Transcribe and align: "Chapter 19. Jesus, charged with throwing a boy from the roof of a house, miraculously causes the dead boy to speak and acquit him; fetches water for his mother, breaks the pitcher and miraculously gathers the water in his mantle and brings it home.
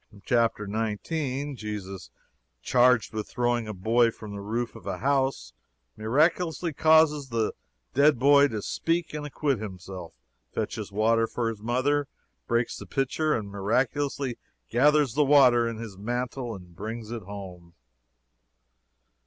"Chapter 0.25 0.65
19. 0.65 1.55
Jesus, 1.55 2.09
charged 2.63 3.13
with 3.13 3.27
throwing 3.27 3.67
a 3.67 3.71
boy 3.73 4.09
from 4.09 4.31
the 4.33 4.41
roof 4.41 4.75
of 4.75 4.87
a 4.87 4.97
house, 4.97 5.53
miraculously 5.95 6.73
causes 6.73 7.27
the 7.29 7.53
dead 7.93 8.17
boy 8.17 8.47
to 8.47 8.63
speak 8.63 9.13
and 9.13 9.27
acquit 9.27 9.61
him; 9.61 9.77
fetches 10.55 10.91
water 10.91 11.27
for 11.27 11.49
his 11.49 11.61
mother, 11.61 12.07
breaks 12.47 12.77
the 12.77 12.87
pitcher 12.87 13.35
and 13.35 13.49
miraculously 13.49 14.39
gathers 14.71 15.13
the 15.13 15.23
water 15.23 15.69
in 15.69 15.77
his 15.77 15.99
mantle 15.99 16.55
and 16.55 16.75
brings 16.75 17.11
it 17.11 17.21
home. 17.21 17.75